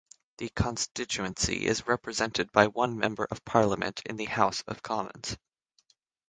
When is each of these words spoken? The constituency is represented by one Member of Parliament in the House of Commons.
The 0.39 0.49
constituency 0.49 1.67
is 1.67 1.85
represented 1.85 2.51
by 2.51 2.65
one 2.65 2.97
Member 2.97 3.27
of 3.29 3.45
Parliament 3.45 4.01
in 4.07 4.15
the 4.15 4.25
House 4.25 4.63
of 4.65 4.81
Commons. 4.81 5.37